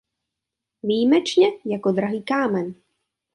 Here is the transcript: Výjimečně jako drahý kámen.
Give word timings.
Výjimečně 0.83 1.47
jako 1.65 1.91
drahý 1.91 2.23
kámen. 2.23 2.75